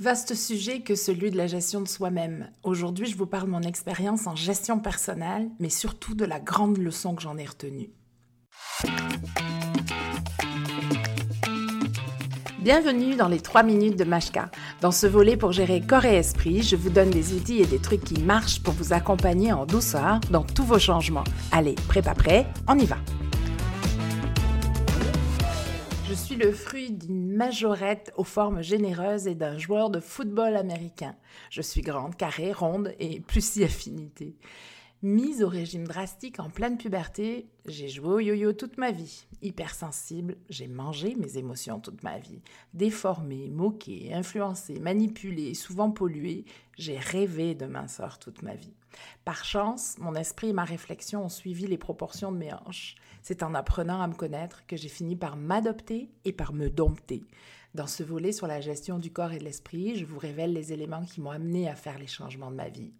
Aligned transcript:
Vaste 0.00 0.34
sujet 0.34 0.80
que 0.80 0.96
celui 0.96 1.30
de 1.30 1.36
la 1.36 1.46
gestion 1.46 1.80
de 1.80 1.86
soi-même. 1.86 2.50
Aujourd'hui, 2.64 3.06
je 3.06 3.16
vous 3.16 3.26
parle 3.26 3.46
de 3.46 3.52
mon 3.52 3.62
expérience 3.62 4.26
en 4.26 4.34
gestion 4.34 4.80
personnelle, 4.80 5.48
mais 5.60 5.68
surtout 5.68 6.16
de 6.16 6.24
la 6.24 6.40
grande 6.40 6.78
leçon 6.78 7.14
que 7.14 7.22
j'en 7.22 7.38
ai 7.38 7.44
retenue. 7.44 7.90
Bienvenue 12.58 13.14
dans 13.14 13.28
les 13.28 13.38
3 13.38 13.62
minutes 13.62 13.96
de 13.96 14.02
Mashka. 14.02 14.50
Dans 14.80 14.90
ce 14.90 15.06
volet 15.06 15.36
pour 15.36 15.52
gérer 15.52 15.80
corps 15.80 16.06
et 16.06 16.16
esprit, 16.16 16.62
je 16.62 16.74
vous 16.74 16.90
donne 16.90 17.10
des 17.10 17.32
outils 17.32 17.60
et 17.60 17.66
des 17.66 17.78
trucs 17.78 18.02
qui 18.02 18.20
marchent 18.20 18.64
pour 18.64 18.74
vous 18.74 18.92
accompagner 18.92 19.52
en 19.52 19.64
douceur 19.64 20.18
dans 20.28 20.42
tous 20.42 20.64
vos 20.64 20.80
changements. 20.80 21.24
Allez, 21.52 21.76
prêt 21.86 22.02
pas 22.02 22.14
prêt, 22.14 22.48
on 22.66 22.76
y 22.76 22.86
va. 22.86 22.96
Je 26.14 26.18
suis 26.20 26.36
le 26.36 26.52
fruit 26.52 26.92
d'une 26.92 27.34
majorette 27.34 28.12
aux 28.16 28.22
formes 28.22 28.62
généreuses 28.62 29.26
et 29.26 29.34
d'un 29.34 29.58
joueur 29.58 29.90
de 29.90 29.98
football 29.98 30.54
américain. 30.56 31.16
Je 31.50 31.60
suis 31.60 31.80
grande, 31.80 32.14
carrée, 32.14 32.52
ronde 32.52 32.94
et 33.00 33.18
plus 33.18 33.44
si 33.44 33.64
affinité. 33.64 34.36
Mise 35.04 35.42
au 35.42 35.48
régime 35.48 35.86
drastique 35.86 36.40
en 36.40 36.48
pleine 36.48 36.78
puberté, 36.78 37.46
j'ai 37.66 37.90
joué 37.90 38.08
au 38.08 38.20
yo-yo 38.20 38.54
toute 38.54 38.78
ma 38.78 38.90
vie. 38.90 39.26
Hypersensible, 39.42 40.38
j'ai 40.48 40.66
mangé 40.66 41.14
mes 41.14 41.36
émotions 41.36 41.78
toute 41.78 42.02
ma 42.02 42.16
vie. 42.18 42.40
Déformée, 42.72 43.50
moquée, 43.50 44.14
influencée, 44.14 44.80
manipulée, 44.80 45.52
souvent 45.52 45.90
polluée, 45.90 46.46
j'ai 46.78 46.96
rêvé 46.96 47.54
de 47.54 47.66
minceur 47.66 48.18
toute 48.18 48.40
ma 48.40 48.54
vie. 48.54 48.72
Par 49.26 49.44
chance, 49.44 49.96
mon 49.98 50.14
esprit 50.14 50.48
et 50.48 50.52
ma 50.54 50.64
réflexion 50.64 51.22
ont 51.22 51.28
suivi 51.28 51.66
les 51.66 51.76
proportions 51.76 52.32
de 52.32 52.38
mes 52.38 52.54
hanches. 52.54 52.94
C'est 53.20 53.42
en 53.42 53.52
apprenant 53.52 54.00
à 54.00 54.08
me 54.08 54.14
connaître 54.14 54.64
que 54.66 54.78
j'ai 54.78 54.88
fini 54.88 55.16
par 55.16 55.36
m'adopter 55.36 56.08
et 56.24 56.32
par 56.32 56.54
me 56.54 56.70
dompter. 56.70 57.24
Dans 57.74 57.86
ce 57.86 58.02
volet 58.04 58.32
sur 58.32 58.46
la 58.46 58.62
gestion 58.62 58.98
du 58.98 59.12
corps 59.12 59.32
et 59.32 59.38
de 59.38 59.44
l'esprit, 59.44 59.96
je 59.96 60.06
vous 60.06 60.18
révèle 60.18 60.54
les 60.54 60.72
éléments 60.72 61.04
qui 61.04 61.20
m'ont 61.20 61.30
amené 61.30 61.68
à 61.68 61.74
faire 61.74 61.98
les 61.98 62.06
changements 62.06 62.50
de 62.50 62.56
ma 62.56 62.70
vie. 62.70 62.94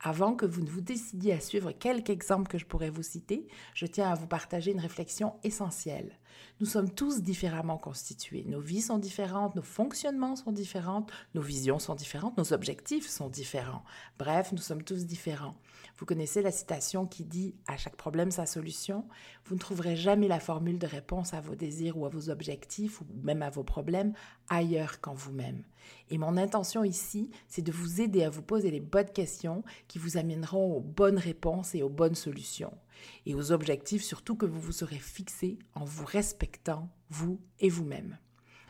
Avant 0.00 0.34
que 0.34 0.46
vous 0.46 0.62
ne 0.62 0.68
vous 0.68 0.80
décidiez 0.80 1.32
à 1.32 1.40
suivre 1.40 1.72
quelques 1.72 2.10
exemples 2.10 2.48
que 2.48 2.58
je 2.58 2.66
pourrais 2.66 2.90
vous 2.90 3.02
citer, 3.02 3.46
je 3.74 3.86
tiens 3.86 4.10
à 4.10 4.14
vous 4.14 4.26
partager 4.26 4.70
une 4.70 4.80
réflexion 4.80 5.34
essentielle. 5.42 6.18
Nous 6.60 6.66
sommes 6.66 6.90
tous 6.90 7.22
différemment 7.22 7.78
constitués. 7.78 8.44
Nos 8.46 8.60
vies 8.60 8.82
sont 8.82 8.98
différentes, 8.98 9.54
nos 9.56 9.62
fonctionnements 9.62 10.36
sont 10.36 10.52
différents, 10.52 11.06
nos 11.34 11.42
visions 11.42 11.78
sont 11.78 11.94
différentes, 11.94 12.36
nos 12.38 12.52
objectifs 12.52 13.08
sont 13.08 13.28
différents. 13.28 13.84
Bref, 14.18 14.52
nous 14.52 14.58
sommes 14.58 14.82
tous 14.82 15.06
différents. 15.06 15.56
Vous 15.98 16.06
connaissez 16.06 16.42
la 16.42 16.52
citation 16.52 17.06
qui 17.06 17.24
dit 17.24 17.54
À 17.66 17.76
chaque 17.76 17.96
problème 17.96 18.30
sa 18.30 18.46
solution 18.46 19.06
Vous 19.46 19.54
ne 19.54 19.60
trouverez 19.60 19.96
jamais 19.96 20.28
la 20.28 20.40
formule 20.40 20.78
de 20.78 20.86
réponse 20.86 21.34
à 21.34 21.40
vos 21.40 21.54
désirs 21.54 21.96
ou 21.98 22.06
à 22.06 22.10
vos 22.10 22.30
objectifs 22.30 23.00
ou 23.00 23.06
même 23.22 23.42
à 23.42 23.50
vos 23.50 23.64
problèmes 23.64 24.12
ailleurs 24.48 25.00
qu'en 25.00 25.14
vous-même. 25.14 25.62
Et 26.10 26.18
mon 26.18 26.36
intention 26.36 26.84
ici, 26.84 27.30
c'est 27.48 27.62
de 27.62 27.72
vous 27.72 28.00
aider 28.00 28.24
à 28.24 28.30
vous 28.30 28.42
poser 28.42 28.70
les 28.70 28.80
bonnes 28.80 29.10
questions 29.10 29.62
qui 29.88 29.98
vous 29.98 30.16
amèneront 30.16 30.76
aux 30.76 30.80
bonnes 30.80 31.18
réponses 31.18 31.74
et 31.74 31.82
aux 31.82 31.88
bonnes 31.88 32.14
solutions. 32.14 32.76
Et 33.24 33.34
aux 33.34 33.52
objectifs 33.52 34.02
surtout 34.02 34.36
que 34.36 34.46
vous 34.46 34.60
vous 34.60 34.72
serez 34.72 34.98
fixés 34.98 35.58
en 35.74 35.84
vous 35.84 36.04
respectant, 36.04 36.88
vous 37.10 37.40
et 37.60 37.68
vous-même. 37.68 38.18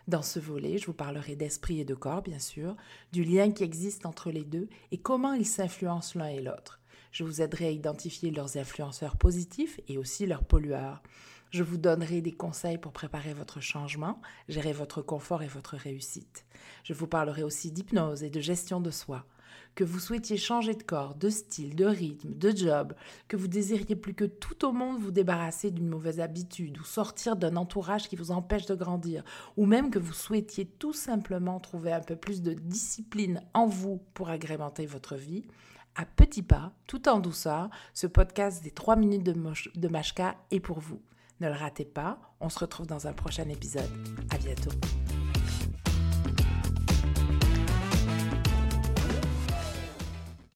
Dans 0.08 0.22
ce 0.22 0.38
volet, 0.38 0.78
je 0.78 0.86
vous 0.86 0.94
parlerai 0.94 1.34
d'esprit 1.34 1.80
et 1.80 1.84
de 1.84 1.94
corps, 1.94 2.22
bien 2.22 2.38
sûr, 2.38 2.76
du 3.12 3.24
lien 3.24 3.50
qui 3.50 3.64
existe 3.64 4.06
entre 4.06 4.30
les 4.30 4.44
deux 4.44 4.68
et 4.92 4.98
comment 4.98 5.32
ils 5.32 5.46
s'influencent 5.46 6.16
l'un 6.16 6.28
et 6.28 6.40
l'autre. 6.40 6.80
Je 7.10 7.24
vous 7.24 7.40
aiderai 7.40 7.66
à 7.66 7.70
identifier 7.70 8.30
leurs 8.30 8.56
influenceurs 8.56 9.16
positifs 9.16 9.80
et 9.88 9.98
aussi 9.98 10.26
leurs 10.26 10.44
pollueurs. 10.44 11.02
Je 11.50 11.62
vous 11.62 11.78
donnerai 11.78 12.20
des 12.20 12.32
conseils 12.32 12.78
pour 12.78 12.92
préparer 12.92 13.32
votre 13.32 13.60
changement, 13.60 14.20
gérer 14.48 14.72
votre 14.72 15.02
confort 15.02 15.42
et 15.42 15.48
votre 15.48 15.76
réussite. 15.76 16.44
Je 16.84 16.92
vous 16.92 17.06
parlerai 17.06 17.42
aussi 17.42 17.72
d'hypnose 17.72 18.22
et 18.22 18.30
de 18.30 18.40
gestion 18.40 18.80
de 18.80 18.90
soi. 18.90 19.24
Que 19.74 19.84
vous 19.84 19.98
souhaitiez 19.98 20.36
changer 20.36 20.74
de 20.74 20.82
corps, 20.82 21.14
de 21.14 21.28
style, 21.28 21.74
de 21.76 21.84
rythme, 21.84 22.34
de 22.34 22.56
job, 22.56 22.94
que 23.28 23.36
vous 23.36 23.48
désiriez 23.48 23.96
plus 23.96 24.14
que 24.14 24.24
tout 24.24 24.64
au 24.64 24.72
monde 24.72 24.98
vous 24.98 25.10
débarrasser 25.10 25.70
d'une 25.70 25.88
mauvaise 25.88 26.20
habitude 26.20 26.78
ou 26.78 26.84
sortir 26.84 27.36
d'un 27.36 27.56
entourage 27.56 28.08
qui 28.08 28.16
vous 28.16 28.30
empêche 28.30 28.66
de 28.66 28.74
grandir, 28.74 29.24
ou 29.56 29.66
même 29.66 29.90
que 29.90 29.98
vous 29.98 30.12
souhaitiez 30.12 30.66
tout 30.66 30.92
simplement 30.92 31.60
trouver 31.60 31.92
un 31.92 32.00
peu 32.00 32.16
plus 32.16 32.42
de 32.42 32.52
discipline 32.52 33.42
en 33.54 33.66
vous 33.66 34.00
pour 34.14 34.30
agrémenter 34.30 34.86
votre 34.86 35.16
vie, 35.16 35.44
à 35.96 36.04
petits 36.04 36.42
pas, 36.42 36.72
tout 36.86 37.08
en 37.08 37.20
douceur, 37.20 37.70
ce 37.94 38.06
podcast 38.06 38.62
des 38.62 38.70
3 38.70 38.96
minutes 38.96 39.24
de, 39.24 39.34
de 39.74 39.88
Mashka 39.88 40.36
est 40.50 40.60
pour 40.60 40.80
vous. 40.80 41.00
Ne 41.40 41.48
le 41.48 41.54
ratez 41.54 41.84
pas, 41.84 42.18
on 42.40 42.48
se 42.48 42.58
retrouve 42.58 42.86
dans 42.86 43.06
un 43.06 43.12
prochain 43.12 43.48
épisode. 43.48 43.90
À 44.30 44.38
bientôt. 44.38 44.70